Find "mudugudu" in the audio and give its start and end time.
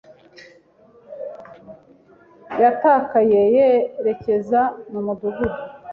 5.05-5.59